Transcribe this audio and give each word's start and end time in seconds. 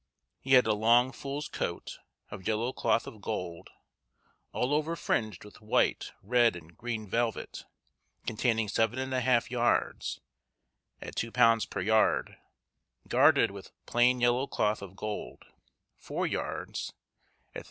He 0.39 0.53
had 0.53 0.65
a 0.65 0.73
long 0.73 1.11
fool's 1.11 1.47
coat, 1.47 1.99
of 2.31 2.47
yellow 2.47 2.73
cloth 2.73 3.05
of 3.05 3.21
gold, 3.21 3.69
all 4.51 4.73
over 4.73 4.95
fringed 4.95 5.45
with 5.45 5.61
white, 5.61 6.11
red, 6.23 6.55
and 6.55 6.75
green 6.75 7.07
velvet, 7.07 7.65
containing 8.25 8.65
7½ 8.65 9.51
yards, 9.51 10.19
at 11.03 11.15
£2 11.15 11.69
per 11.69 11.81
yard, 11.81 12.35
garded 13.07 13.51
with 13.51 13.69
plain 13.85 14.19
yellow 14.19 14.47
cloth 14.47 14.81
of 14.81 14.95
gold, 14.95 15.45
four 15.99 16.25
yards, 16.25 16.93
at 17.53 17.59
33_s. 17.59 17.59